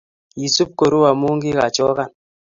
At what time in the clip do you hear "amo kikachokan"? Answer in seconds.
1.11-2.09